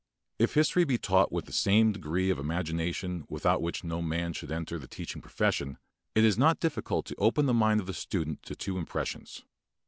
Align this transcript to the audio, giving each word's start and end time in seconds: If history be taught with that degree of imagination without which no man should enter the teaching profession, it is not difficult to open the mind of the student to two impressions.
If 0.39 0.55
history 0.55 0.83
be 0.83 0.97
taught 0.97 1.31
with 1.31 1.45
that 1.45 1.91
degree 1.93 2.31
of 2.31 2.39
imagination 2.39 3.23
without 3.29 3.61
which 3.61 3.83
no 3.83 4.01
man 4.01 4.33
should 4.33 4.51
enter 4.51 4.79
the 4.79 4.87
teaching 4.87 5.21
profession, 5.21 5.77
it 6.15 6.23
is 6.25 6.39
not 6.39 6.59
difficult 6.59 7.05
to 7.05 7.15
open 7.19 7.45
the 7.45 7.53
mind 7.53 7.79
of 7.81 7.85
the 7.85 7.93
student 7.93 8.41
to 8.47 8.55
two 8.55 8.79
impressions. 8.79 9.43